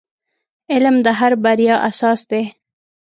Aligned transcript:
•علم 0.73 0.95
د 1.05 1.07
هر 1.19 1.33
بریا 1.43 1.75
اساس 1.89 2.19
دی. 2.31 2.43